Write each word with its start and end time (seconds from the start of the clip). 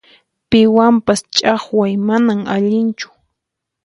Piwanpas 0.49 1.21
ch'aqwayqa 1.35 2.03
manan 2.07 2.39
allinchu. 2.55 3.09